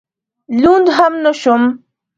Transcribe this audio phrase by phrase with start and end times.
[0.61, 1.63] لوند هم نه شوم.